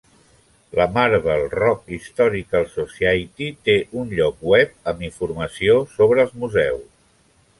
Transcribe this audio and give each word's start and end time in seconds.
La 0.77 0.85
Marble 0.93 1.33
Rock 1.51 1.91
Historical 1.97 2.65
Society 2.77 3.49
té 3.69 3.75
un 4.03 4.09
lloc 4.21 4.41
web 4.53 4.73
amb 4.93 5.05
informació 5.09 5.77
sobre 5.99 6.25
els 6.27 6.35
museus. 6.45 6.89